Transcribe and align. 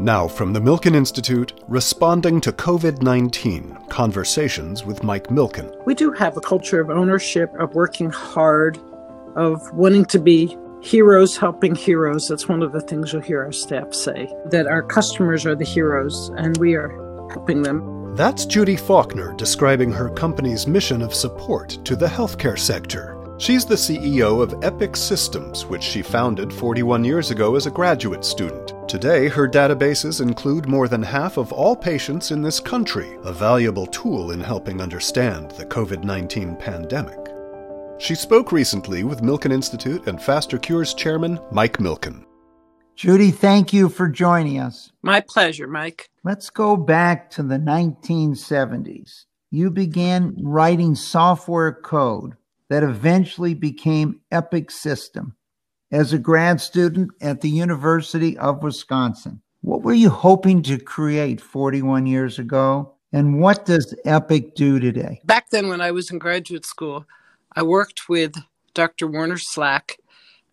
Now, 0.00 0.28
from 0.28 0.52
the 0.52 0.60
Milken 0.60 0.94
Institute, 0.94 1.54
responding 1.66 2.40
to 2.42 2.52
COVID 2.52 3.02
19 3.02 3.76
Conversations 3.88 4.84
with 4.84 5.02
Mike 5.02 5.26
Milken. 5.26 5.74
We 5.86 5.94
do 5.96 6.12
have 6.12 6.36
a 6.36 6.40
culture 6.40 6.80
of 6.80 6.88
ownership, 6.88 7.52
of 7.58 7.74
working 7.74 8.08
hard, 8.10 8.78
of 9.34 9.60
wanting 9.72 10.04
to 10.06 10.20
be 10.20 10.56
heroes 10.82 11.36
helping 11.36 11.74
heroes. 11.74 12.28
That's 12.28 12.48
one 12.48 12.62
of 12.62 12.70
the 12.70 12.80
things 12.80 13.12
you'll 13.12 13.22
hear 13.22 13.42
our 13.42 13.50
staff 13.50 13.92
say 13.92 14.32
that 14.46 14.68
our 14.68 14.84
customers 14.84 15.44
are 15.44 15.56
the 15.56 15.64
heroes 15.64 16.30
and 16.36 16.56
we 16.58 16.74
are 16.74 16.90
helping 17.32 17.62
them. 17.62 18.14
That's 18.14 18.46
Judy 18.46 18.76
Faulkner 18.76 19.34
describing 19.34 19.90
her 19.90 20.10
company's 20.10 20.68
mission 20.68 21.02
of 21.02 21.12
support 21.12 21.76
to 21.84 21.96
the 21.96 22.06
healthcare 22.06 22.58
sector. 22.58 23.17
She's 23.40 23.64
the 23.64 23.76
CEO 23.76 24.42
of 24.42 24.64
Epic 24.64 24.96
Systems, 24.96 25.64
which 25.64 25.84
she 25.84 26.02
founded 26.02 26.52
41 26.52 27.04
years 27.04 27.30
ago 27.30 27.54
as 27.54 27.66
a 27.66 27.70
graduate 27.70 28.24
student. 28.24 28.74
Today, 28.88 29.28
her 29.28 29.48
databases 29.48 30.20
include 30.20 30.66
more 30.66 30.88
than 30.88 31.04
half 31.04 31.36
of 31.36 31.52
all 31.52 31.76
patients 31.76 32.32
in 32.32 32.42
this 32.42 32.58
country, 32.58 33.16
a 33.22 33.32
valuable 33.32 33.86
tool 33.86 34.32
in 34.32 34.40
helping 34.40 34.80
understand 34.80 35.52
the 35.52 35.64
COVID 35.64 36.02
19 36.02 36.56
pandemic. 36.56 37.28
She 37.98 38.16
spoke 38.16 38.50
recently 38.50 39.04
with 39.04 39.22
Milken 39.22 39.52
Institute 39.52 40.08
and 40.08 40.20
Faster 40.20 40.58
Cures 40.58 40.92
chairman 40.92 41.38
Mike 41.52 41.76
Milken. 41.78 42.24
Judy, 42.96 43.30
thank 43.30 43.72
you 43.72 43.88
for 43.88 44.08
joining 44.08 44.58
us. 44.58 44.90
My 45.02 45.20
pleasure, 45.20 45.68
Mike. 45.68 46.10
Let's 46.24 46.50
go 46.50 46.76
back 46.76 47.30
to 47.30 47.44
the 47.44 47.58
1970s. 47.58 49.26
You 49.52 49.70
began 49.70 50.34
writing 50.42 50.96
software 50.96 51.72
code 51.72 52.34
that 52.68 52.82
eventually 52.82 53.54
became 53.54 54.20
Epic 54.30 54.70
System 54.70 55.34
as 55.90 56.12
a 56.12 56.18
grad 56.18 56.60
student 56.60 57.10
at 57.20 57.40
the 57.40 57.48
University 57.48 58.36
of 58.38 58.62
Wisconsin. 58.62 59.40
What 59.62 59.82
were 59.82 59.94
you 59.94 60.10
hoping 60.10 60.62
to 60.62 60.78
create 60.78 61.40
41 61.40 62.06
years 62.06 62.38
ago? 62.38 62.94
And 63.12 63.40
what 63.40 63.64
does 63.64 63.94
Epic 64.04 64.54
do 64.54 64.78
today? 64.78 65.20
Back 65.24 65.50
then, 65.50 65.68
when 65.68 65.80
I 65.80 65.90
was 65.90 66.10
in 66.10 66.18
graduate 66.18 66.66
school, 66.66 67.06
I 67.56 67.62
worked 67.62 68.08
with 68.08 68.34
Dr. 68.74 69.06
Warner 69.06 69.38
Slack 69.38 69.98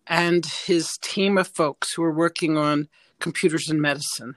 and 0.06 0.46
his 0.46 0.96
team 1.02 1.36
of 1.36 1.48
folks 1.48 1.92
who 1.92 2.02
were 2.02 2.12
working 2.12 2.56
on 2.56 2.88
computers 3.20 3.68
in 3.68 3.80
medicine. 3.80 4.36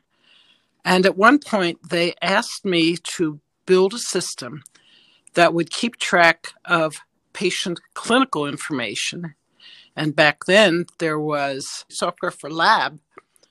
And 0.84 1.06
at 1.06 1.18
one 1.18 1.40
point, 1.40 1.80
they 1.90 2.14
asked 2.22 2.66
me 2.66 2.98
to 3.16 3.40
build 3.66 3.94
a 3.94 4.00
system 4.00 4.64
that 5.36 5.54
would 5.54 5.70
keep 5.70 5.98
track 5.98 6.54
of 6.66 7.00
patient 7.40 7.80
clinical 7.94 8.46
information. 8.46 9.34
And 9.96 10.14
back 10.14 10.44
then, 10.46 10.88
there 10.98 11.20
was 11.20 11.86
software 11.90 12.32
for 12.32 12.50
lab, 12.50 13.00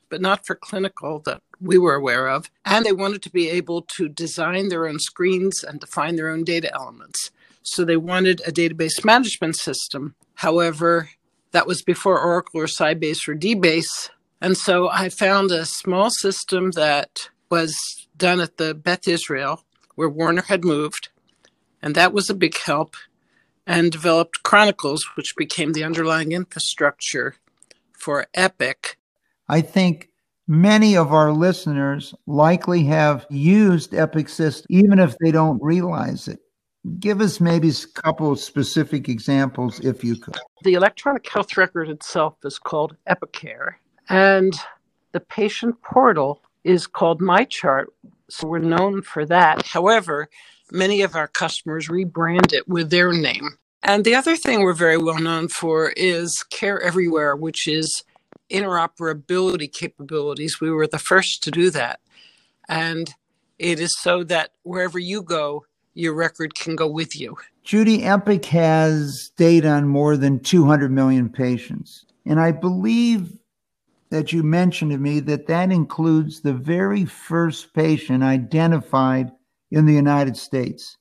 but 0.09 0.21
not 0.21 0.45
for 0.45 0.55
clinical 0.55 1.21
that 1.25 1.41
we 1.59 1.79
were 1.79 1.95
aware 1.95 2.27
of. 2.27 2.51
And 2.65 2.85
they 2.85 2.91
wanted 2.91 3.23
to 3.23 3.31
be 3.31 3.49
able 3.49 3.81
to 3.97 4.07
design 4.07 4.69
their 4.69 4.87
own 4.87 4.99
screens 4.99 5.63
and 5.63 5.79
define 5.79 6.17
their 6.17 6.29
own 6.29 6.43
data 6.43 6.71
elements. 6.71 7.31
So 7.63 7.83
they 7.83 7.97
wanted 7.97 8.41
a 8.45 8.51
database 8.51 9.03
management 9.03 9.55
system. 9.55 10.13
However, 10.35 11.09
that 11.51 11.65
was 11.65 11.81
before 11.81 12.21
Oracle 12.21 12.61
or 12.61 12.67
Sybase 12.67 13.27
or 13.27 13.33
DBase. 13.33 14.11
And 14.39 14.55
so 14.55 14.87
I 14.89 15.09
found 15.09 15.49
a 15.49 15.65
small 15.65 16.11
system 16.11 16.71
that 16.71 17.29
was 17.49 17.75
done 18.15 18.39
at 18.39 18.57
the 18.57 18.75
Beth 18.75 19.07
Israel, 19.07 19.63
where 19.95 20.09
Warner 20.09 20.43
had 20.43 20.63
moved. 20.63 21.09
And 21.81 21.95
that 21.95 22.13
was 22.13 22.29
a 22.29 22.35
big 22.35 22.55
help 22.55 22.95
and 23.69 23.91
developed 23.91 24.41
Chronicles, 24.41 25.07
which 25.15 25.35
became 25.37 25.73
the 25.73 25.83
underlying 25.83 26.31
infrastructure 26.31 27.35
for 27.93 28.25
Epic. 28.33 28.97
I 29.47 29.61
think 29.61 30.09
many 30.47 30.97
of 30.97 31.13
our 31.13 31.31
listeners 31.31 32.15
likely 32.25 32.83
have 32.85 33.27
used 33.29 33.93
Epic 33.93 34.27
System, 34.27 34.65
even 34.69 34.97
if 34.97 35.15
they 35.19 35.31
don't 35.31 35.61
realize 35.61 36.27
it. 36.27 36.39
Give 36.99 37.21
us 37.21 37.39
maybe 37.39 37.69
a 37.69 38.01
couple 38.01 38.31
of 38.31 38.39
specific 38.39 39.07
examples, 39.07 39.79
if 39.81 40.03
you 40.03 40.15
could. 40.15 40.35
The 40.63 40.73
electronic 40.73 41.29
health 41.29 41.55
record 41.55 41.89
itself 41.89 42.37
is 42.43 42.57
called 42.57 42.95
EpicCare, 43.07 43.75
and 44.09 44.51
the 45.11 45.19
patient 45.19 45.79
portal 45.83 46.41
is 46.63 46.87
called 46.87 47.21
MyChart. 47.21 47.85
So 48.31 48.47
we're 48.47 48.59
known 48.59 49.03
for 49.03 49.25
that. 49.27 49.67
However, 49.67 50.27
many 50.71 51.01
of 51.01 51.15
our 51.15 51.27
customers 51.27 51.87
rebrand 51.87 52.53
it 52.53 52.67
with 52.67 52.89
their 52.89 53.11
name. 53.13 53.57
And 53.83 54.03
the 54.03 54.15
other 54.15 54.35
thing 54.35 54.61
we're 54.61 54.73
very 54.73 54.97
well 54.97 55.19
known 55.19 55.47
for 55.47 55.93
is 55.95 56.43
Care 56.49 56.81
Everywhere, 56.81 57.35
which 57.35 57.67
is 57.67 58.03
interoperability 58.51 59.71
capabilities. 59.71 60.59
We 60.59 60.71
were 60.71 60.87
the 60.87 60.99
first 60.99 61.43
to 61.43 61.51
do 61.51 61.69
that. 61.71 61.99
And 62.67 63.13
it 63.57 63.79
is 63.79 63.95
so 63.99 64.23
that 64.25 64.51
wherever 64.63 64.99
you 64.99 65.21
go, 65.21 65.65
your 65.93 66.13
record 66.13 66.55
can 66.55 66.75
go 66.75 66.87
with 66.87 67.19
you. 67.19 67.37
Judy, 67.63 68.03
Epic 68.03 68.45
has 68.45 69.31
data 69.37 69.69
on 69.69 69.87
more 69.87 70.17
than 70.17 70.39
200 70.39 70.91
million 70.91 71.29
patients. 71.29 72.05
And 72.25 72.39
I 72.39 72.51
believe 72.51 73.37
that 74.09 74.33
you 74.33 74.43
mentioned 74.43 74.91
to 74.91 74.97
me 74.97 75.19
that 75.21 75.47
that 75.47 75.71
includes 75.71 76.41
the 76.41 76.53
very 76.53 77.05
first 77.05 77.73
patient 77.73 78.23
identified 78.23 79.31
in 79.71 79.85
the 79.85 79.93
United 79.93 80.37
States. 80.37 80.97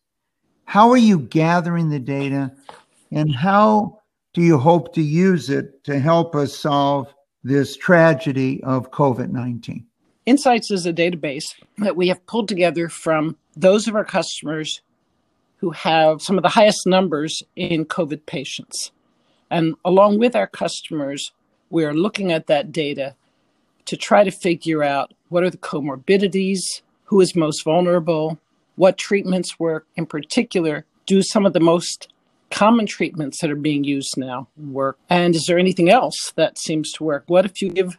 How 0.65 0.91
are 0.91 0.99
you 0.99 1.19
gathering 1.19 1.89
the 1.89 1.99
data 1.99 2.53
and 3.11 3.35
how 3.35 4.01
do 4.35 4.43
you 4.43 4.59
hope 4.59 4.95
to 4.95 5.03
use 5.03 5.49
it 5.49 5.83
to 5.85 5.99
help 5.99 6.35
us 6.35 6.55
solve 6.55 7.13
this 7.43 7.77
tragedy 7.77 8.63
of 8.63 8.91
COVID 8.91 9.31
19? 9.31 9.87
Insights 10.27 10.71
is 10.71 10.85
a 10.85 10.93
database 10.93 11.55
that 11.79 11.97
we 11.97 12.09
have 12.09 12.27
pulled 12.27 12.49
together 12.49 12.91
from 12.91 13.37
those 13.57 13.89
of 13.89 13.95
our 13.95 14.05
customers 14.05 14.83
who 15.57 15.71
have 15.71 16.21
some 16.21 16.37
of 16.37 16.43
the 16.43 16.51
highest 16.51 16.87
numbers 16.87 17.43
in 17.57 17.85
COVID 17.87 18.27
patients. 18.27 18.93
And 19.51 19.75
along 19.85 20.19
with 20.19 20.37
our 20.37 20.47
customers, 20.47 21.33
we 21.71 21.85
are 21.85 21.95
looking 21.95 22.31
at 22.31 22.47
that 22.47 22.73
data 22.73 23.15
to 23.87 23.97
try 23.97 24.23
to 24.23 24.31
figure 24.31 24.83
out 24.83 25.15
what 25.31 25.43
are 25.43 25.51
the 25.51 25.57
comorbidities, 25.57 26.61
who 27.05 27.21
is 27.23 27.35
most 27.35 27.65
vulnerable, 27.65 28.39
what 28.79 28.97
treatments 28.97 29.59
work. 29.59 29.87
In 29.97 30.07
particular, 30.07 30.87
do 31.05 31.21
some 31.21 31.45
of 31.45 31.53
the 31.53 31.61
most 31.61 32.09
common 32.51 32.87
treatments 32.87 33.41
that 33.41 33.51
are 33.51 33.57
being 33.57 33.85
used 33.85 34.15
now 34.17 34.49
work? 34.57 34.99
And 35.11 35.35
is 35.35 35.45
there 35.47 35.59
anything 35.59 35.91
else 35.91 36.33
that 36.37 36.59
seems 36.59 36.93
to 36.93 37.05
work? 37.05 37.25
What 37.27 37.45
if 37.45 37.61
you 37.61 37.71
give 37.71 37.99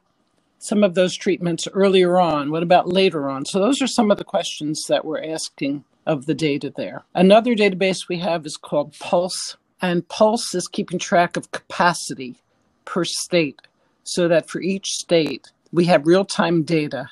some 0.57 0.83
of 0.83 0.95
those 0.95 1.15
treatments 1.15 1.67
earlier 1.73 2.19
on? 2.19 2.49
What 2.49 2.63
about 2.63 2.87
later 2.87 3.29
on? 3.29 3.45
So, 3.45 3.59
those 3.59 3.81
are 3.81 3.87
some 3.87 4.09
of 4.09 4.17
the 4.17 4.23
questions 4.23 4.85
that 4.87 5.05
we're 5.05 5.23
asking 5.23 5.83
of 6.05 6.25
the 6.25 6.33
data 6.33 6.73
there. 6.75 7.03
Another 7.13 7.55
database 7.55 8.07
we 8.07 8.17
have 8.19 8.45
is 8.45 8.57
called 8.57 8.95
Pulse, 8.99 9.57
and 9.81 10.07
Pulse 10.07 10.55
is 10.55 10.67
keeping 10.67 10.97
track 10.97 11.37
of 11.37 11.51
capacity 11.51 12.35
per 12.85 13.03
state 13.03 13.59
so 14.03 14.27
that 14.27 14.49
for 14.49 14.61
each 14.61 14.87
state, 14.87 15.51
we 15.71 15.85
have 15.85 16.07
real 16.07 16.25
time 16.25 16.63
data 16.63 17.09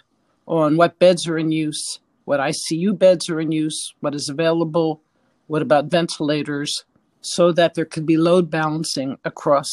on 0.47 0.78
what 0.78 0.97
beds 0.99 1.28
are 1.28 1.38
in 1.38 1.51
use, 1.51 1.99
what 2.28 2.42
ICU 2.42 3.00
beds 3.00 3.30
are 3.30 3.40
in 3.40 3.54
use, 3.54 3.94
what 4.02 4.14
is 4.14 4.28
available, 4.28 5.02
what 5.48 5.62
about 5.62 5.86
ventilators, 5.86 6.84
so 7.22 7.54
that 7.54 7.74
there 7.74 7.86
could 7.86 8.06
be 8.06 8.18
load 8.18 8.52
balancing 8.52 9.18
across 9.24 9.70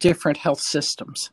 different 0.00 0.38
health 0.38 0.58
systems. 0.60 1.30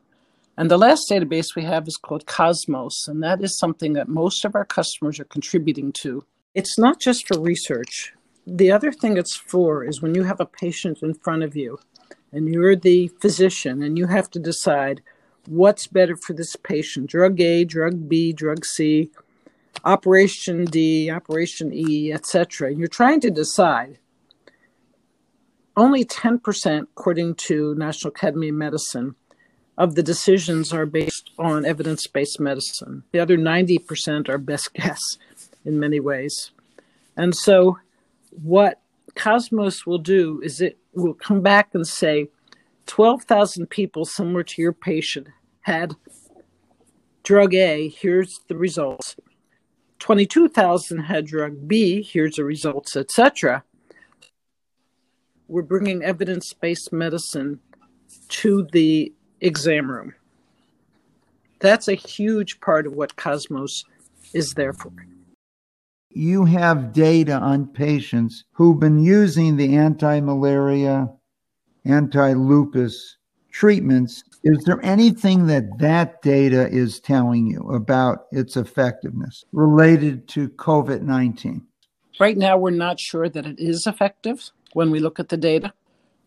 And 0.55 0.69
the 0.69 0.77
last 0.77 1.09
database 1.09 1.55
we 1.55 1.63
have 1.63 1.87
is 1.87 1.97
called 1.97 2.27
Cosmos, 2.27 3.07
and 3.07 3.23
that 3.23 3.41
is 3.43 3.57
something 3.57 3.93
that 3.93 4.09
most 4.09 4.45
of 4.45 4.53
our 4.53 4.63
customers 4.63 5.19
are 5.19 5.25
contributing 5.25 5.91
to. 6.03 6.23
It's 6.53 6.77
not 6.77 6.99
just 6.99 7.27
for 7.27 7.41
research. 7.41 8.13
The 8.45 8.71
other 8.71 8.91
thing 8.91 9.17
it's 9.17 9.35
for 9.35 9.83
is 9.83 10.03
when 10.03 10.13
you 10.13 10.21
have 10.21 10.39
a 10.39 10.45
patient 10.45 10.99
in 11.01 11.15
front 11.15 11.41
of 11.41 11.55
you 11.55 11.79
and 12.31 12.47
you're 12.47 12.75
the 12.75 13.07
physician 13.19 13.81
and 13.81 13.97
you 13.97 14.05
have 14.05 14.29
to 14.29 14.39
decide 14.39 15.01
what's 15.47 15.87
better 15.87 16.15
for 16.15 16.33
this 16.33 16.55
patient 16.55 17.09
drug 17.09 17.41
A, 17.41 17.65
drug 17.65 18.07
B, 18.07 18.33
drug 18.33 18.63
C, 18.65 19.09
Operation 19.83 20.65
D, 20.65 21.09
Operation 21.09 21.73
E, 21.73 22.11
etc. 22.11 22.73
You're 22.73 22.87
trying 22.87 23.21
to 23.21 23.29
decide. 23.29 23.99
Only 25.77 26.03
10%, 26.03 26.81
according 26.81 27.35
to 27.35 27.73
National 27.75 28.09
Academy 28.09 28.49
of 28.49 28.55
Medicine, 28.55 29.15
of 29.77 29.95
the 29.95 30.03
decisions 30.03 30.73
are 30.73 30.85
based 30.85 31.31
on 31.39 31.65
evidence 31.65 32.05
based 32.05 32.39
medicine. 32.39 33.03
The 33.13 33.19
other 33.19 33.37
90% 33.37 34.27
are 34.27 34.37
best 34.37 34.73
guess 34.75 34.99
in 35.63 35.79
many 35.79 35.99
ways. 35.99 36.51
And 37.15 37.33
so, 37.33 37.77
what 38.43 38.81
Cosmos 39.15 39.85
will 39.85 39.97
do 39.97 40.41
is 40.43 40.61
it 40.61 40.77
will 40.93 41.13
come 41.13 41.41
back 41.41 41.69
and 41.73 41.87
say 41.87 42.27
12,000 42.87 43.67
people 43.67 44.05
similar 44.05 44.43
to 44.43 44.61
your 44.61 44.73
patient 44.73 45.27
had 45.61 45.95
drug 47.23 47.53
A, 47.53 47.89
here's 47.89 48.39
the 48.47 48.55
results. 48.55 49.15
22,000 49.99 50.99
had 50.99 51.25
drug 51.25 51.67
B, 51.67 52.01
here's 52.01 52.35
the 52.35 52.43
results, 52.43 52.95
etc. 52.95 53.63
We're 55.47 55.61
bringing 55.61 56.03
evidence 56.03 56.53
based 56.53 56.91
medicine 56.93 57.59
to 58.29 58.67
the 58.71 59.13
exam 59.41 59.89
room. 59.91 60.13
That's 61.59 61.87
a 61.87 61.95
huge 61.95 62.59
part 62.61 62.87
of 62.87 62.93
what 62.93 63.15
Cosmos 63.15 63.83
is 64.33 64.53
there 64.53 64.73
for. 64.73 64.91
You 66.11 66.45
have 66.45 66.93
data 66.93 67.33
on 67.33 67.67
patients 67.67 68.45
who've 68.53 68.79
been 68.79 69.03
using 69.03 69.57
the 69.57 69.75
anti 69.75 70.19
malaria, 70.21 71.09
anti 71.85 72.33
lupus 72.33 73.17
treatments. 73.51 74.23
Is 74.43 74.63
there 74.63 74.83
anything 74.85 75.47
that 75.47 75.79
that 75.79 76.21
data 76.21 76.69
is 76.69 77.01
telling 77.01 77.45
you 77.47 77.59
about 77.71 78.27
its 78.31 78.55
effectiveness 78.55 79.43
related 79.51 80.29
to 80.29 80.47
COVID 80.49 81.01
19? 81.01 81.65
Right 82.19 82.37
now, 82.37 82.57
we're 82.57 82.71
not 82.71 82.99
sure 82.99 83.27
that 83.27 83.45
it 83.45 83.59
is 83.59 83.85
effective 83.85 84.51
when 84.73 84.91
we 84.91 84.99
look 84.99 85.19
at 85.19 85.29
the 85.29 85.37
data. 85.37 85.73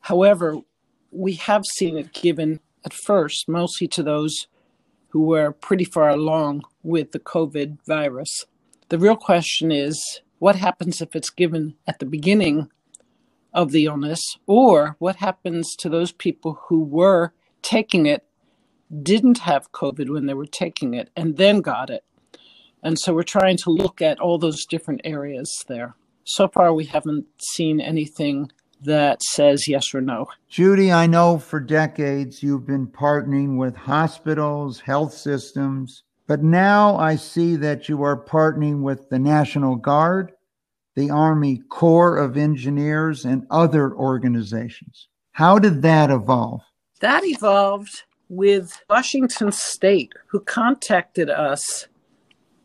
However, 0.01 0.59
we 1.11 1.35
have 1.35 1.65
seen 1.65 1.97
it 1.97 2.13
given 2.13 2.61
at 2.85 2.93
first 2.93 3.49
mostly 3.49 3.89
to 3.89 4.03
those 4.03 4.47
who 5.09 5.23
were 5.23 5.53
pretty 5.53 5.85
far 5.85 6.11
along 6.11 6.63
with 6.83 7.13
the 7.13 7.19
COVID 7.19 7.79
virus. 7.87 8.45
The 8.89 8.99
real 8.99 9.17
question 9.17 9.71
is 9.71 10.21
what 10.39 10.57
happens 10.57 11.01
if 11.01 11.15
it's 11.17 11.31
given 11.31 11.77
at 11.87 11.99
the 11.99 12.07
beginning 12.07 12.69
of 13.55 13.73
the 13.73 13.85
illness, 13.85 14.21
or 14.47 14.97
what 14.99 15.17
happens 15.17 15.77
to 15.77 15.89
those 15.89 16.13
people 16.13 16.59
who 16.69 16.83
were 16.83 17.33
taking 17.63 18.07
it, 18.07 18.25
didn't 19.03 19.39
have 19.39 19.73
COVID 19.73 20.11
when 20.11 20.27
they 20.27 20.35
were 20.35 20.47
taking 20.47 20.95
it, 20.95 21.11
and 21.17 21.37
then 21.37 21.61
got 21.61 21.91
it? 21.91 22.05
And 22.83 22.99
so 22.99 23.15
we're 23.15 23.23
trying 23.23 23.57
to 23.59 23.71
look 23.71 24.03
at 24.03 24.19
all 24.21 24.39
those 24.39 24.67
different 24.67 25.03
areas 25.05 25.65
there. 25.69 25.95
So 26.25 26.49
far, 26.49 26.75
we 26.75 26.85
haven't 26.85 27.27
seen 27.41 27.81
anything 27.81 28.51
that 28.83 29.23
says 29.23 29.69
yes 29.69 29.95
or 29.95 30.01
no. 30.01 30.27
Judy, 30.49 30.93
I 30.93 31.07
know 31.07 31.39
for 31.39 31.61
decades 31.61 32.43
you've 32.43 32.67
been 32.67 32.89
partnering 32.89 33.57
with 33.57 33.77
hospitals, 33.77 34.81
health 34.81 35.15
systems, 35.15 36.03
but 36.27 36.43
now 36.43 36.97
I 36.97 37.17
see 37.17 37.57
that 37.57 37.89
you 37.89 38.03
are 38.03 38.17
partnering 38.17 38.83
with 38.83 39.09
the 39.09 39.19
National 39.19 39.77
Guard, 39.77 40.33
the 40.97 41.11
Army 41.11 41.63
Corps 41.69 42.17
of 42.17 42.37
Engineers, 42.37 43.25
and 43.25 43.47
other 43.51 43.95
organizations. 43.95 45.09
How 45.33 45.59
did 45.59 45.83
that 45.83 46.11
evolve? 46.11 46.63
That 47.03 47.25
evolved 47.25 48.05
with 48.29 48.81
Washington 48.89 49.51
State, 49.51 50.13
who 50.29 50.39
contacted 50.39 51.29
us 51.29 51.89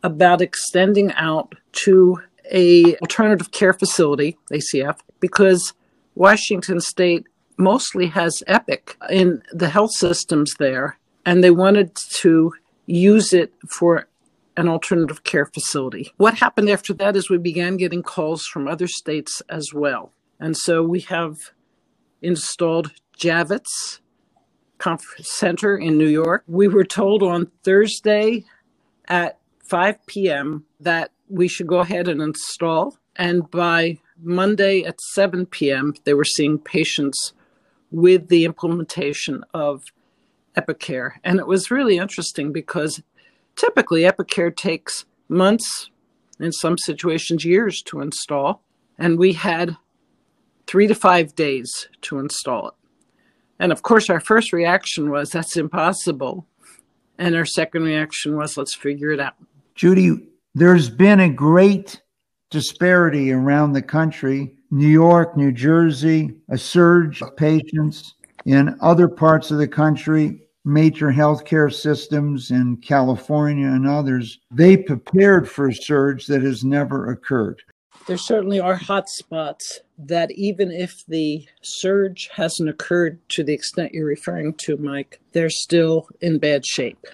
about 0.04 0.42
extending 0.42 1.12
out 1.14 1.56
to 1.84 2.22
a 2.52 2.96
alternative 2.98 3.50
care 3.50 3.74
facility, 3.74 4.38
ACF, 4.54 5.00
because 5.20 5.74
Washington 6.14 6.80
State 6.80 7.26
mostly 7.58 8.06
has 8.06 8.44
Epic 8.46 8.96
in 9.10 9.42
the 9.52 9.70
health 9.70 9.94
systems 9.94 10.54
there, 10.60 11.00
and 11.26 11.44
they 11.44 11.50
wanted 11.50 11.96
to 12.20 12.54
use 12.86 13.34
it 13.34 13.52
for 13.68 14.08
an 14.56 14.68
alternative 14.68 15.24
care 15.24 15.48
facility. 15.48 16.14
What 16.18 16.36
happened 16.36 16.70
after 16.70 16.94
that 16.94 17.16
is 17.16 17.28
we 17.28 17.40
began 17.40 17.76
getting 17.76 18.04
calls 18.04 18.46
from 18.46 18.68
other 18.68 18.88
states 18.88 19.42
as 19.50 19.74
well. 19.74 20.14
And 20.40 20.56
so 20.56 20.84
we 20.84 21.00
have 21.02 21.38
installed 22.22 22.92
Javits 23.18 24.00
Conference 24.78 25.30
Center 25.32 25.78
in 25.78 25.98
New 25.98 26.08
York. 26.08 26.44
We 26.48 26.68
were 26.68 26.84
told 26.84 27.24
on 27.24 27.52
Thursday 27.64 28.46
at 29.08 29.40
5 29.64 30.06
p.m. 30.06 30.66
that 30.80 31.12
we 31.30 31.48
should 31.48 31.68
go 31.68 31.80
ahead 31.80 32.08
and 32.08 32.22
install. 32.22 32.98
And 33.16 33.50
by 33.50 34.00
Monday 34.22 34.84
at 34.84 35.02
7 35.14 35.46
p.m., 35.48 35.94
they 36.04 36.14
were 36.14 36.24
seeing 36.24 36.60
patients 36.60 37.34
with 37.92 38.28
the 38.28 38.46
implementation 38.46 39.44
of 39.54 39.84
EpicCare. 40.56 41.14
And 41.24 41.40
it 41.40 41.48
was 41.48 41.72
really 41.72 41.98
interesting 41.98 42.52
because 42.52 43.02
typically 43.56 44.02
EpicCare 44.02 44.56
takes 44.56 45.06
months, 45.30 45.90
in 46.40 46.52
some 46.52 46.78
situations, 46.78 47.46
years 47.46 47.82
to 47.84 48.02
install. 48.02 48.62
And 48.98 49.18
we 49.18 49.34
had 49.34 49.78
three 50.68 50.88
to 50.88 50.96
five 50.96 51.36
days 51.36 51.88
to 52.02 52.20
install 52.20 52.70
it. 52.70 52.74
And 53.60 53.72
of 53.72 53.82
course, 53.82 54.10
our 54.10 54.20
first 54.20 54.54
reaction 54.54 55.10
was, 55.10 55.32
that's 55.32 55.58
impossible. 55.58 56.46
And 57.18 57.36
our 57.36 57.46
second 57.46 57.84
reaction 57.84 58.38
was, 58.38 58.58
let's 58.58 58.76
figure 58.76 59.12
it 59.12 59.20
out. 59.20 59.34
Judy, 59.76 60.28
there's 60.54 60.90
been 60.90 61.20
a 61.20 61.30
great 61.30 62.02
disparity 62.52 63.32
around 63.32 63.74
the 63.74 63.82
country. 63.82 64.54
New 64.70 64.88
York, 64.88 65.38
New 65.38 65.52
Jersey, 65.52 66.36
a 66.50 66.58
surge 66.58 67.22
of 67.22 67.36
patients. 67.36 68.16
In 68.46 68.78
other 68.82 69.08
parts 69.08 69.52
of 69.52 69.58
the 69.58 69.68
country, 69.68 70.42
major 70.64 71.08
healthcare 71.08 71.74
systems 71.74 72.52
in 72.52 72.78
California 72.78 73.68
and 73.68 73.88
others, 73.88 74.40
they 74.52 74.78
prepared 74.78 75.50
for 75.50 75.70
a 75.70 75.74
surge 75.74 76.28
that 76.28 76.44
has 76.44 76.64
never 76.64 77.12
occurred. 77.12 77.62
There 78.08 78.18
certainly 78.18 78.62
are 78.62 78.76
hot 78.76 79.10
spots 79.10 79.82
that 79.98 80.32
even 80.32 80.72
if 80.72 81.06
the 81.10 81.46
surge 81.62 82.30
hasn't 82.34 82.70
occurred 82.70 83.20
to 83.30 83.44
the 83.44 83.54
extent 83.54 83.94
you're 83.94 84.06
referring 84.06 84.54
to, 84.60 84.78
Mike, 84.78 85.20
they're 85.34 85.50
still 85.50 86.08
in 86.22 86.40
bad 86.40 86.66
shape. 86.66 87.06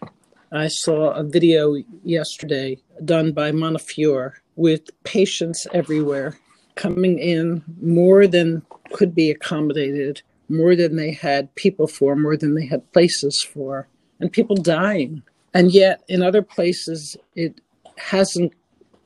I 0.52 0.68
saw 0.68 1.10
a 1.14 1.24
video 1.24 1.78
yesterday 2.04 2.78
done 3.04 3.32
by 3.32 3.52
Montefiore 3.52 4.36
with 4.56 4.92
patients 5.04 5.66
everywhere 5.74 6.38
coming 6.76 7.18
in 7.18 7.64
more 7.82 8.28
than 8.28 8.62
could 8.92 9.16
be 9.16 9.32
accommodated, 9.32 10.22
more 10.48 10.76
than 10.76 10.96
they 10.96 11.12
had 11.12 11.54
people 11.56 11.88
for, 11.88 12.16
more 12.16 12.38
than 12.38 12.54
they 12.54 12.68
had 12.68 12.92
places 12.94 13.42
for, 13.42 13.88
and 14.20 14.32
people 14.32 14.56
dying. 14.56 15.24
And 15.56 15.72
yet, 15.72 16.04
in 16.08 16.22
other 16.22 16.44
places, 16.44 17.18
it 17.36 17.62
hasn't 17.98 18.54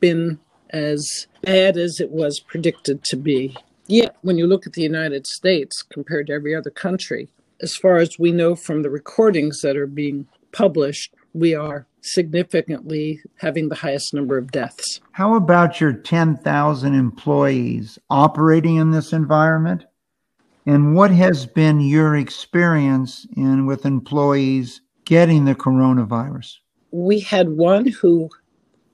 been 0.01 0.38
as 0.71 1.27
bad 1.41 1.77
as 1.77 1.99
it 1.99 2.11
was 2.11 2.39
predicted 2.39 3.03
to 3.05 3.15
be. 3.15 3.55
Yet, 3.87 4.15
when 4.21 4.37
you 4.37 4.47
look 4.47 4.67
at 4.67 4.73
the 4.73 4.81
United 4.81 5.25
States 5.27 5.81
compared 5.81 6.27
to 6.27 6.33
every 6.33 6.53
other 6.53 6.69
country, 6.69 7.29
as 7.61 7.75
far 7.75 7.97
as 7.97 8.19
we 8.19 8.31
know 8.31 8.55
from 8.55 8.81
the 8.81 8.89
recordings 8.89 9.61
that 9.61 9.77
are 9.77 9.87
being 9.87 10.27
published, 10.51 11.13
we 11.33 11.55
are 11.55 11.87
significantly 12.01 13.21
having 13.37 13.69
the 13.69 13.75
highest 13.75 14.13
number 14.13 14.37
of 14.37 14.51
deaths. 14.51 14.99
How 15.11 15.35
about 15.35 15.79
your 15.79 15.93
10,000 15.93 16.93
employees 16.93 17.99
operating 18.09 18.77
in 18.77 18.91
this 18.91 19.13
environment? 19.13 19.85
And 20.65 20.95
what 20.95 21.11
has 21.11 21.45
been 21.45 21.79
your 21.79 22.15
experience 22.15 23.25
in 23.35 23.65
with 23.65 23.85
employees 23.85 24.81
getting 25.05 25.45
the 25.45 25.55
coronavirus? 25.55 26.55
We 26.91 27.19
had 27.21 27.49
one 27.49 27.87
who 27.87 28.29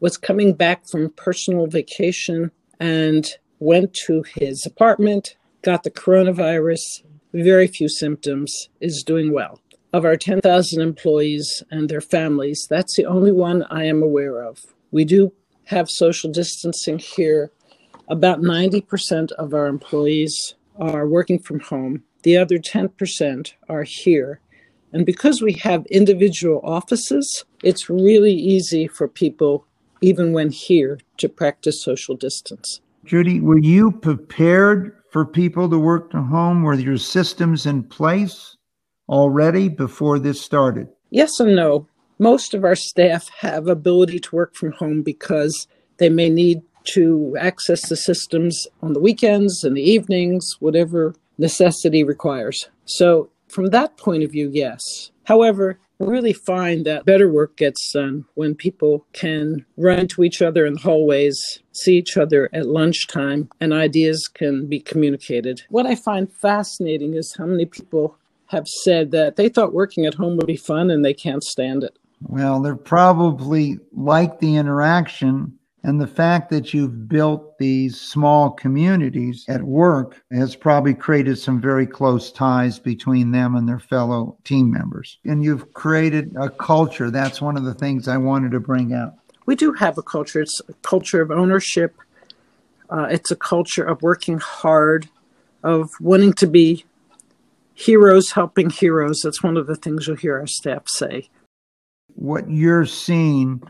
was 0.03 0.17
coming 0.17 0.51
back 0.51 0.85
from 0.85 1.09
personal 1.11 1.65
vacation 1.65 2.51
and 2.77 3.25
went 3.59 3.93
to 3.93 4.21
his 4.35 4.65
apartment, 4.65 5.37
got 5.61 5.83
the 5.83 5.89
coronavirus, 5.89 6.81
very 7.33 7.67
few 7.67 7.87
symptoms, 7.87 8.67
is 8.81 9.01
doing 9.01 9.31
well 9.31 9.61
of 9.93 10.03
our 10.03 10.17
10,000 10.17 10.81
employees 10.81 11.63
and 11.71 11.87
their 11.87 12.01
families. 12.01 12.67
That's 12.69 12.97
the 12.97 13.05
only 13.05 13.31
one 13.31 13.63
I 13.69 13.85
am 13.85 14.03
aware 14.03 14.43
of. 14.43 14.59
We 14.91 15.05
do 15.05 15.31
have 15.67 15.89
social 15.89 16.29
distancing 16.29 16.99
here. 16.99 17.53
About 18.09 18.41
90% 18.41 19.31
of 19.31 19.53
our 19.53 19.67
employees 19.67 20.55
are 20.77 21.07
working 21.07 21.39
from 21.39 21.61
home. 21.61 22.03
The 22.23 22.35
other 22.35 22.57
10% 22.57 23.53
are 23.69 23.83
here. 23.83 24.41
And 24.91 25.05
because 25.05 25.41
we 25.41 25.53
have 25.53 25.85
individual 25.85 26.59
offices, 26.61 27.45
it's 27.63 27.89
really 27.89 28.33
easy 28.33 28.89
for 28.89 29.07
people, 29.07 29.65
even 30.03 30.33
when 30.33 30.51
here, 30.51 30.99
to 31.17 31.27
practice 31.27 31.81
social 31.81 32.15
distance. 32.15 32.81
Judy, 33.05 33.39
were 33.39 33.59
you 33.59 33.91
prepared 33.91 34.95
for 35.11 35.25
people 35.25 35.69
to 35.69 35.79
work 35.79 36.11
from 36.11 36.27
home? 36.27 36.63
Were 36.63 36.75
your 36.75 36.97
systems 36.97 37.65
in 37.65 37.83
place? 37.83 38.57
already 39.09 39.69
before 39.69 40.19
this 40.19 40.41
started? 40.41 40.87
Yes 41.09 41.39
and 41.39 41.55
no. 41.55 41.87
Most 42.19 42.53
of 42.53 42.63
our 42.63 42.75
staff 42.75 43.29
have 43.39 43.67
ability 43.67 44.19
to 44.19 44.35
work 44.35 44.55
from 44.55 44.71
home 44.71 45.01
because 45.01 45.67
they 45.97 46.09
may 46.09 46.29
need 46.29 46.61
to 46.85 47.35
access 47.39 47.87
the 47.87 47.95
systems 47.95 48.67
on 48.81 48.93
the 48.93 48.99
weekends 48.99 49.63
and 49.63 49.77
the 49.77 49.81
evenings, 49.81 50.57
whatever 50.59 51.15
necessity 51.37 52.03
requires. 52.03 52.69
So, 52.85 53.29
from 53.47 53.67
that 53.67 53.97
point 53.97 54.23
of 54.23 54.31
view, 54.31 54.49
yes. 54.51 55.11
However, 55.25 55.79
we 55.92 55.92
really 56.07 56.33
find 56.33 56.85
that 56.85 57.05
better 57.05 57.31
work 57.31 57.57
gets 57.57 57.91
done 57.91 58.25
when 58.35 58.55
people 58.55 59.05
can 59.13 59.65
run 59.77 59.99
into 59.99 60.23
each 60.23 60.41
other 60.41 60.65
in 60.65 60.73
the 60.73 60.79
hallways, 60.79 61.59
see 61.71 61.97
each 61.97 62.17
other 62.17 62.49
at 62.53 62.67
lunchtime, 62.67 63.49
and 63.59 63.73
ideas 63.73 64.27
can 64.27 64.67
be 64.67 64.79
communicated. 64.79 65.63
What 65.69 65.85
I 65.85 65.95
find 65.95 66.31
fascinating 66.31 67.15
is 67.15 67.35
how 67.37 67.45
many 67.45 67.65
people 67.65 68.17
have 68.47 68.67
said 68.67 69.11
that 69.11 69.35
they 69.35 69.49
thought 69.49 69.73
working 69.73 70.05
at 70.05 70.13
home 70.13 70.37
would 70.37 70.47
be 70.47 70.57
fun 70.57 70.91
and 70.91 71.03
they 71.03 71.13
can't 71.13 71.43
stand 71.43 71.83
it. 71.83 71.97
Well, 72.21 72.61
they're 72.61 72.75
probably 72.75 73.79
like 73.91 74.39
the 74.39 74.55
interaction 74.55 75.57
And 75.83 75.99
the 75.99 76.07
fact 76.07 76.49
that 76.49 76.73
you've 76.73 77.09
built 77.09 77.57
these 77.57 77.99
small 77.99 78.51
communities 78.51 79.43
at 79.49 79.63
work 79.63 80.21
has 80.31 80.55
probably 80.55 80.93
created 80.93 81.37
some 81.37 81.59
very 81.59 81.85
close 81.85 82.31
ties 82.31 82.79
between 82.79 83.31
them 83.31 83.55
and 83.55 83.67
their 83.67 83.79
fellow 83.79 84.37
team 84.45 84.71
members. 84.71 85.19
And 85.25 85.43
you've 85.43 85.73
created 85.73 86.33
a 86.39 86.49
culture. 86.49 87.11
That's 87.11 87.41
one 87.41 87.57
of 87.57 87.65
the 87.65 87.73
things 87.73 88.07
I 88.07 88.17
wanted 88.17 88.51
to 88.51 88.61
bring 88.61 88.93
out. 88.93 89.15
We 89.45 89.55
do 89.55 89.73
have 89.73 89.97
a 89.97 90.03
culture. 90.03 90.41
It's 90.41 90.61
a 90.69 90.73
culture 90.83 91.21
of 91.21 91.31
ownership. 91.31 91.95
Uh, 92.89 93.07
it's 93.09 93.31
a 93.31 93.35
culture 93.35 93.83
of 93.83 94.01
working 94.01 94.37
hard, 94.37 95.09
of 95.63 95.89
wanting 95.99 96.33
to 96.33 96.47
be 96.47 96.85
heroes 97.73 98.31
helping 98.31 98.69
heroes. 98.69 99.21
That's 99.21 99.43
one 99.43 99.57
of 99.57 99.67
the 99.67 99.75
things 99.75 100.07
you'll 100.07 100.15
hear 100.15 100.39
our 100.39 100.47
staff 100.47 100.83
say. 100.87 101.29
What 102.15 102.49
you're 102.49 102.85
seeing 102.85 103.63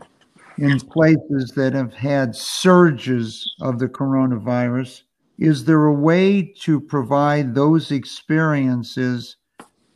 in 0.58 0.78
places 0.80 1.52
that 1.56 1.72
have 1.74 1.92
had 1.92 2.34
surges 2.34 3.54
of 3.60 3.78
the 3.78 3.88
coronavirus, 3.88 5.02
is 5.38 5.64
there 5.64 5.86
a 5.86 5.92
way 5.92 6.42
to 6.60 6.80
provide 6.80 7.54
those 7.54 7.90
experiences 7.90 9.36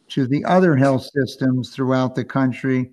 to 0.08 0.26
the 0.26 0.44
other 0.44 0.76
health 0.76 1.08
systems 1.14 1.70
throughout 1.70 2.14
the 2.14 2.24
country 2.24 2.90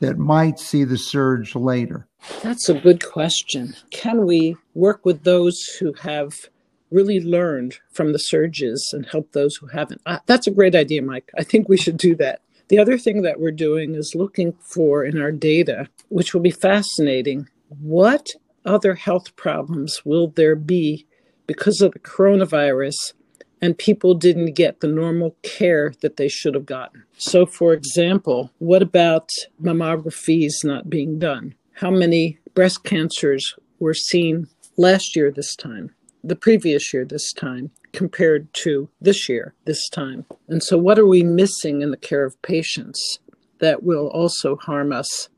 that 0.00 0.18
might 0.18 0.58
see 0.58 0.84
the 0.84 0.98
surge 0.98 1.54
later? 1.54 2.08
That's 2.42 2.68
a 2.68 2.80
good 2.80 3.04
question. 3.04 3.74
Can 3.90 4.26
we 4.26 4.56
work 4.74 5.04
with 5.04 5.24
those 5.24 5.62
who 5.78 5.92
have 5.94 6.48
really 6.90 7.20
learned 7.20 7.78
from 7.92 8.12
the 8.12 8.18
surges 8.18 8.90
and 8.92 9.06
help 9.06 9.32
those 9.32 9.56
who 9.56 9.66
haven't? 9.66 10.00
Uh, 10.06 10.20
that's 10.26 10.46
a 10.46 10.52
great 10.52 10.74
idea, 10.74 11.02
Mike. 11.02 11.30
I 11.36 11.44
think 11.44 11.68
we 11.68 11.76
should 11.76 11.96
do 11.96 12.14
that. 12.16 12.40
The 12.68 12.78
other 12.78 12.96
thing 12.98 13.22
that 13.22 13.40
we're 13.40 13.50
doing 13.50 13.94
is 13.94 14.14
looking 14.14 14.54
for 14.60 15.04
in 15.04 15.20
our 15.20 15.32
data, 15.32 15.88
which 16.08 16.32
will 16.32 16.40
be 16.40 16.50
fascinating, 16.50 17.48
what 17.68 18.28
other 18.64 18.94
health 18.94 19.36
problems 19.36 20.02
will 20.04 20.28
there 20.28 20.56
be 20.56 21.06
because 21.46 21.80
of 21.80 21.92
the 21.92 21.98
coronavirus 21.98 23.12
and 23.60 23.78
people 23.78 24.14
didn't 24.14 24.54
get 24.54 24.80
the 24.80 24.88
normal 24.88 25.36
care 25.42 25.94
that 26.00 26.16
they 26.16 26.28
should 26.28 26.54
have 26.54 26.66
gotten. 26.66 27.02
So, 27.16 27.46
for 27.46 27.72
example, 27.72 28.50
what 28.58 28.82
about 28.82 29.30
mammographies 29.62 30.64
not 30.64 30.90
being 30.90 31.18
done? 31.18 31.54
How 31.74 31.90
many 31.90 32.38
breast 32.54 32.84
cancers 32.84 33.54
were 33.78 33.94
seen 33.94 34.48
last 34.76 35.16
year 35.16 35.30
this 35.30 35.56
time, 35.56 35.94
the 36.22 36.36
previous 36.36 36.92
year 36.92 37.04
this 37.04 37.32
time? 37.32 37.70
Compared 37.94 38.52
to 38.52 38.90
this 39.00 39.28
year, 39.28 39.54
this 39.64 39.88
time. 39.88 40.26
And 40.48 40.62
so, 40.62 40.76
what 40.76 40.98
are 40.98 41.06
we 41.06 41.22
missing 41.22 41.80
in 41.80 41.90
the 41.90 41.96
care 41.96 42.24
of 42.24 42.40
patients 42.42 43.20
that 43.60 43.82
will 43.82 44.08
also 44.08 44.56
harm 44.56 44.92
us 44.92 45.28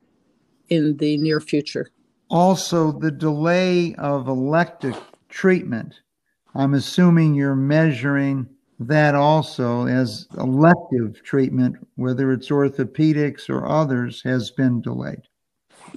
in 0.68 0.96
the 0.96 1.16
near 1.18 1.40
future? 1.40 1.90
Also, 2.28 2.90
the 2.90 3.12
delay 3.12 3.94
of 3.96 4.26
elective 4.26 4.98
treatment. 5.28 6.00
I'm 6.54 6.74
assuming 6.74 7.34
you're 7.34 7.54
measuring 7.54 8.48
that 8.80 9.14
also 9.14 9.86
as 9.86 10.26
elective 10.36 11.22
treatment, 11.22 11.76
whether 11.94 12.32
it's 12.32 12.48
orthopedics 12.48 13.48
or 13.48 13.66
others, 13.66 14.22
has 14.22 14.50
been 14.50 14.80
delayed. 14.80 15.22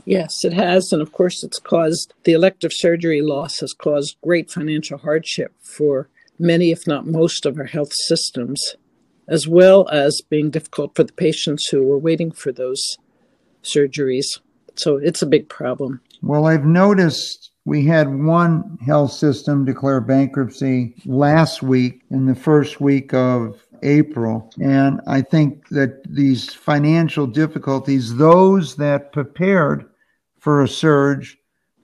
Yes, 0.06 0.44
it 0.44 0.54
has. 0.54 0.92
And 0.92 1.02
of 1.02 1.12
course, 1.12 1.44
it's 1.44 1.60
caused 1.60 2.14
the 2.24 2.34
elective 2.34 2.72
surgery 2.74 3.22
loss 3.22 3.60
has 3.60 3.74
caused 3.74 4.18
great 4.22 4.52
financial 4.52 4.98
hardship 4.98 5.54
for 5.62 6.10
many, 6.40 6.72
if 6.72 6.88
not 6.88 7.06
most, 7.06 7.46
of 7.46 7.58
our 7.58 7.66
health 7.66 7.94
systems, 7.94 8.76
as 9.28 9.48
well 9.48 9.88
as 9.90 10.22
being 10.30 10.50
difficult 10.50 10.96
for 10.96 11.04
the 11.04 11.14
patients 11.14 11.68
who 11.68 11.84
were 11.84 12.00
waiting 12.00 12.32
for 12.32 12.52
those 12.52 12.98
surgeries. 13.64 14.40
So 14.76 14.98
it's 14.98 15.22
a 15.22 15.28
big 15.28 15.50
problem. 15.50 16.02
Well, 16.22 16.48
I've 16.48 16.66
noticed 16.66 17.52
we 17.66 17.86
had 17.86 18.14
one 18.14 18.78
health 18.86 19.12
system 19.12 19.66
declare 19.66 20.02
bankruptcy 20.02 20.96
last 21.06 21.62
week 21.62 22.02
in 22.10 22.26
the 22.26 22.36
first 22.36 22.82
week 22.82 23.14
of 23.14 23.62
April. 23.84 24.52
And 24.60 25.02
I 25.08 25.22
think 25.22 25.68
that 25.70 26.02
these 26.10 26.54
financial 26.54 27.28
difficulties, 27.28 28.16
those 28.16 28.76
that 28.78 29.12
prepared 29.12 29.86
for 30.40 30.64
a 30.64 30.68
surge, 30.68 31.38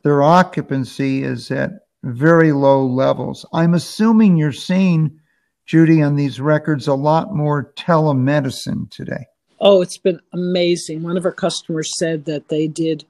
their 0.04 0.24
occupancy 0.24 1.24
is 1.24 1.52
at 1.52 1.85
very 2.06 2.52
low 2.52 2.86
levels. 2.86 3.46
I'm 3.52 3.74
assuming 3.74 4.38
you're 4.38 4.52
seeing, 4.52 5.20
Judy, 5.66 6.02
on 6.02 6.16
these 6.16 6.40
records, 6.40 6.88
a 6.88 6.94
lot 6.94 7.36
more 7.36 7.74
telemedicine 7.76 8.90
today. 8.92 9.26
Oh, 9.60 9.82
it's 9.82 9.98
been 9.98 10.20
amazing. 10.34 11.02
One 11.02 11.18
of 11.18 11.26
our 11.26 11.32
customers 11.32 11.92
said 11.98 12.26
that 12.26 12.50
they 12.50 12.68
did 12.68 13.06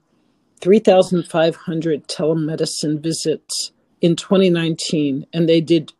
3,500 0.62 2.08
telemedicine 2.08 3.00
visits 3.00 3.72
in 4.00 4.16
2019, 4.16 5.26
and 5.32 5.48
they 5.48 5.60
did 5.60 5.92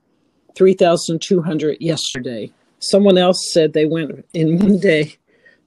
3,200 0.54 1.76
yesterday. 1.80 2.50
Someone 2.78 3.18
else 3.18 3.52
said 3.52 3.72
they 3.72 3.84
went 3.84 4.24
in 4.32 4.58
one 4.58 4.78
day, 4.78 5.16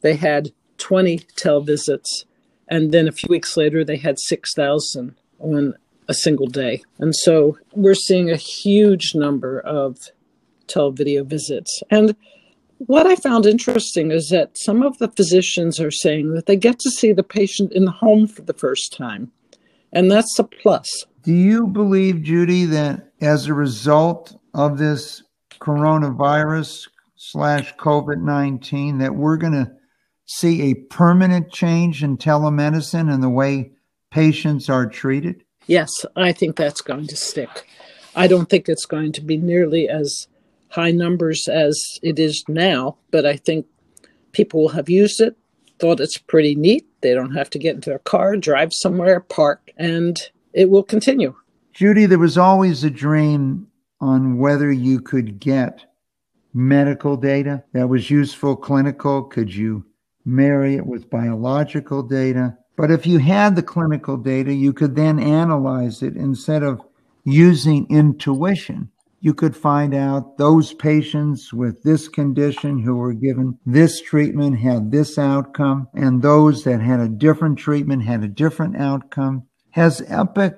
they 0.02 0.16
had 0.16 0.52
20 0.80 1.20
televisits, 1.36 2.26
and 2.68 2.92
then 2.92 3.08
a 3.08 3.12
few 3.12 3.28
weeks 3.30 3.56
later, 3.56 3.84
they 3.84 3.98
had 3.98 4.18
6,000 4.18 5.16
on 5.40 5.76
a 6.10 6.14
single 6.14 6.48
day. 6.48 6.82
And 6.98 7.16
so 7.16 7.58
we're 7.76 7.96
seeing 7.96 8.30
a 8.30 8.36
huge 8.36 9.14
number 9.16 9.60
of 9.62 9.98
televideo 10.68 11.26
visits. 11.26 11.82
And 11.90 12.16
what 12.80 13.06
I 13.06 13.16
found 13.16 13.46
interesting 13.46 14.12
is 14.12 14.30
that 14.30 14.58
some 14.58 14.82
of 14.82 14.98
the 14.98 15.10
physicians 15.10 15.80
are 15.80 15.92
saying 15.92 16.34
that 16.34 16.48
they 16.48 16.56
get 16.56 16.80
to 16.80 16.90
see 16.90 17.14
the 17.14 17.24
patient 17.24 17.72
in 17.74 17.86
the 17.86 17.92
home 17.92 18.28
for 18.28 18.42
the 18.42 18.54
first 18.54 18.96
time. 18.98 19.32
And 19.94 20.12
that's 20.12 20.38
a 20.40 20.44
plus. 20.44 20.88
Do 21.24 21.34
you 21.34 21.68
believe, 21.68 22.24
Judy, 22.24 22.66
that 22.66 23.12
as 23.22 23.48
a 23.48 23.54
result 23.54 24.40
of 24.54 24.78
this 24.78 25.24
coronavirus 25.60 26.88
slash 27.18 27.76
COVID 27.76 28.22
19, 28.22 29.00
that 29.00 29.16
we're 29.16 29.38
going 29.38 29.54
to 29.54 29.72
see 30.26 30.72
a 30.72 30.76
permanent 30.76 31.52
change 31.52 32.04
in 32.04 32.18
telemedicine 32.18 33.12
and 33.12 33.22
the 33.22 33.30
way 33.30 33.72
patients 34.12 34.70
are 34.70 34.88
treated? 34.88 35.44
Yes, 35.70 36.06
I 36.16 36.34
think 36.34 36.56
that's 36.56 36.82
going 36.82 37.08
to 37.08 37.16
stick. 37.16 37.68
I 38.16 38.28
don't 38.28 38.50
think 38.50 38.68
it's 38.68 38.86
going 38.86 39.14
to 39.14 39.22
be 39.22 39.38
nearly 39.38 39.88
as 39.88 40.28
high 40.70 40.92
numbers 40.92 41.48
as 41.48 42.00
it 42.02 42.20
is 42.20 42.44
now, 42.48 42.98
but 43.12 43.26
I 43.26 43.38
think 43.38 43.68
people 44.34 44.62
will 44.62 44.70
have 44.70 44.90
used 44.90 45.22
it, 45.22 45.38
thought 45.80 46.00
it's 46.00 46.18
pretty 46.18 46.56
neat. 46.56 46.86
They 47.02 47.14
don't 47.14 47.36
have 47.36 47.50
to 47.52 47.60
get 47.60 47.76
into 47.76 47.92
their 47.92 48.00
car, 48.00 48.36
drive 48.36 48.74
somewhere, 48.74 49.20
park, 49.22 49.72
and 49.78 50.20
it 50.54 50.70
will 50.70 50.84
continue. 50.84 51.36
Judy, 51.72 52.06
there 52.06 52.20
was 52.20 52.38
always 52.38 52.84
a 52.84 52.90
dream 52.90 53.68
on 54.02 54.38
whether 54.38 54.72
you 54.72 55.00
could 55.00 55.40
get 55.40 55.86
medical 56.54 57.16
data 57.16 57.64
that 57.74 57.88
was 57.88 58.10
useful 58.10 58.56
clinical. 58.56 59.24
Could 59.24 59.54
you 59.54 59.86
marry 60.26 60.76
it 60.76 60.86
with 60.86 61.10
biological 61.10 62.04
data? 62.04 62.58
But 62.80 62.92
if 62.92 63.06
you 63.06 63.18
had 63.18 63.58
the 63.58 63.62
clinical 63.62 64.16
data, 64.16 64.54
you 64.54 64.72
could 64.72 64.96
then 64.96 65.20
analyze 65.20 66.02
it 66.02 66.16
instead 66.16 66.64
of 66.64 66.80
using 67.26 67.86
intuition. 67.90 68.90
You 69.20 69.34
could 69.34 69.54
find 69.54 69.94
out 69.94 70.38
those 70.38 70.74
patients 70.74 71.52
with 71.52 71.84
this 71.84 72.08
condition 72.08 72.80
who 72.80 72.96
were 72.96 73.12
given 73.12 73.60
this 73.66 74.00
treatment 74.02 74.60
had 74.60 74.92
this 74.92 75.18
outcome, 75.18 75.90
and 75.94 76.22
those 76.22 76.64
that 76.64 76.80
had 76.80 77.02
a 77.02 77.10
different 77.10 77.60
treatment 77.60 78.04
had 78.06 78.24
a 78.24 78.30
different 78.30 78.78
outcome. 78.78 79.44
Has 79.72 80.02
Epic 80.08 80.56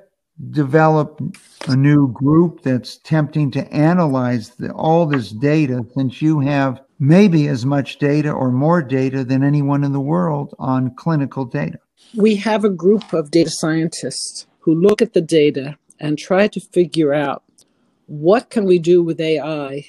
developed 0.52 1.24
a 1.70 1.76
new 1.76 2.08
group 2.14 2.62
that's 2.62 3.00
tempting 3.00 3.50
to 3.50 3.68
analyze 3.74 4.50
the, 4.50 4.72
all 4.74 5.08
this 5.08 5.32
data 5.32 5.84
since 5.96 6.22
you 6.22 6.40
have 6.42 6.82
maybe 7.00 7.48
as 7.48 7.66
much 7.66 7.98
data 7.98 8.32
or 8.32 8.52
more 8.52 8.84
data 8.84 9.24
than 9.24 9.44
anyone 9.44 9.84
in 9.84 9.92
the 9.92 10.00
world 10.00 10.54
on 10.60 10.94
clinical 10.94 11.46
data? 11.46 11.80
We 12.16 12.36
have 12.36 12.64
a 12.64 12.70
group 12.70 13.14
of 13.14 13.32
data 13.32 13.50
scientists 13.52 14.48
who 14.60 14.74
look 14.76 15.02
at 15.02 15.14
the 15.14 15.22
data 15.22 15.78
and 16.00 16.18
try 16.18 16.48
to 16.48 16.60
figure 16.74 17.14
out 17.14 17.44
what 18.08 18.50
can 18.50 18.66
we 18.66 18.80
do 18.80 19.02
with 19.02 19.20
AI 19.20 19.86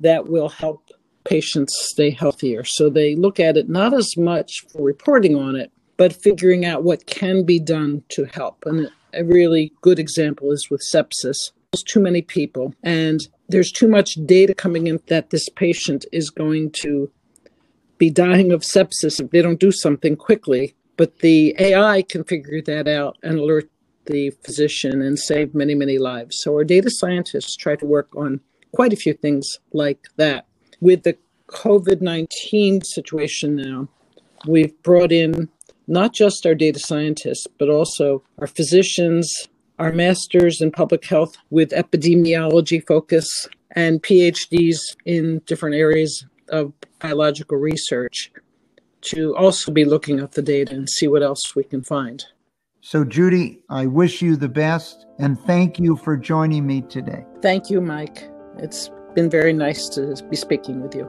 that 0.00 0.28
will 0.28 0.48
help 0.48 0.90
patients 1.24 1.74
stay 1.90 2.10
healthier. 2.10 2.64
So 2.64 2.90
they 2.90 3.14
look 3.14 3.38
at 3.38 3.56
it 3.56 3.68
not 3.68 3.94
as 3.94 4.16
much 4.16 4.50
for 4.72 4.82
reporting 4.82 5.36
on 5.36 5.54
it, 5.54 5.70
but 5.96 6.12
figuring 6.12 6.64
out 6.64 6.82
what 6.82 7.06
can 7.06 7.44
be 7.44 7.60
done 7.60 8.02
to 8.10 8.24
help. 8.24 8.64
And 8.66 8.90
a 9.14 9.24
really 9.24 9.72
good 9.80 9.98
example 9.98 10.50
is 10.50 10.68
with 10.70 10.82
sepsis. 10.92 11.36
There's 11.72 11.84
too 11.84 12.00
many 12.00 12.22
people, 12.22 12.74
and 12.82 13.20
there's 13.48 13.72
too 13.72 13.88
much 13.88 14.14
data 14.26 14.54
coming 14.54 14.88
in 14.88 15.00
that 15.06 15.30
this 15.30 15.48
patient 15.48 16.04
is 16.12 16.28
going 16.30 16.72
to 16.82 17.10
be 17.98 18.10
dying 18.10 18.52
of 18.52 18.62
sepsis 18.62 19.20
if 19.20 19.30
they 19.30 19.40
don't 19.40 19.60
do 19.60 19.70
something 19.70 20.16
quickly. 20.16 20.74
But 20.96 21.20
the 21.20 21.54
AI 21.58 22.02
can 22.02 22.24
figure 22.24 22.60
that 22.62 22.86
out 22.88 23.16
and 23.22 23.38
alert 23.38 23.70
the 24.06 24.30
physician 24.44 25.00
and 25.00 25.18
save 25.18 25.54
many, 25.54 25.74
many 25.74 25.98
lives. 25.98 26.40
So 26.40 26.52
our 26.52 26.64
data 26.64 26.90
scientists 26.90 27.56
try 27.56 27.76
to 27.76 27.86
work 27.86 28.14
on 28.16 28.40
quite 28.72 28.92
a 28.92 28.96
few 28.96 29.14
things 29.14 29.58
like 29.72 30.00
that. 30.16 30.46
With 30.80 31.04
the 31.04 31.16
COVID 31.48 32.00
19 32.00 32.82
situation 32.82 33.56
now, 33.56 33.88
we've 34.46 34.80
brought 34.82 35.12
in 35.12 35.48
not 35.86 36.14
just 36.14 36.46
our 36.46 36.54
data 36.54 36.78
scientists, 36.78 37.46
but 37.58 37.68
also 37.68 38.22
our 38.38 38.46
physicians, 38.46 39.48
our 39.78 39.92
masters 39.92 40.60
in 40.60 40.70
public 40.70 41.04
health 41.04 41.36
with 41.50 41.70
epidemiology 41.70 42.84
focus 42.86 43.48
and 43.72 44.02
PhDs 44.02 44.78
in 45.04 45.40
different 45.46 45.76
areas 45.76 46.24
of 46.48 46.72
biological 47.00 47.56
research 47.56 48.30
to 49.02 49.36
also 49.36 49.72
be 49.72 49.84
looking 49.84 50.20
at 50.20 50.32
the 50.32 50.42
data 50.42 50.74
and 50.74 50.88
see 50.88 51.08
what 51.08 51.22
else 51.22 51.54
we 51.54 51.64
can 51.64 51.82
find. 51.82 52.24
So, 52.80 53.04
Judy, 53.04 53.60
I 53.68 53.86
wish 53.86 54.22
you 54.22 54.34
the 54.34 54.48
best 54.48 55.06
and 55.18 55.38
thank 55.40 55.78
you 55.78 55.96
for 55.96 56.16
joining 56.16 56.66
me 56.66 56.82
today. 56.82 57.24
Thank 57.40 57.70
you, 57.70 57.80
Mike. 57.80 58.28
It's 58.58 58.90
been 59.14 59.30
very 59.30 59.52
nice 59.52 59.88
to 59.90 60.16
be 60.28 60.36
speaking 60.36 60.82
with 60.82 60.94
you. 60.94 61.08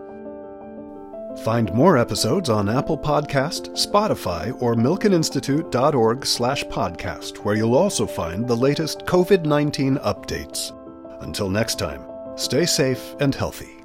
Find 1.43 1.73
more 1.73 1.97
episodes 1.97 2.49
on 2.49 2.69
Apple 2.69 2.97
Podcast, 2.97 3.71
Spotify, 3.71 4.55
or 4.61 4.75
milkeninstitute.org 4.75 6.25
slash 6.25 6.63
podcast, 6.65 7.37
where 7.37 7.55
you'll 7.55 7.75
also 7.75 8.05
find 8.05 8.47
the 8.47 8.55
latest 8.55 8.99
COVID-19 9.05 9.99
updates. 10.03 10.71
Until 11.23 11.49
next 11.49 11.79
time, 11.79 12.05
stay 12.35 12.67
safe 12.67 13.15
and 13.19 13.33
healthy. 13.33 13.82